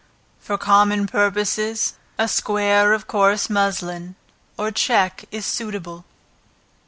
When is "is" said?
5.29-5.45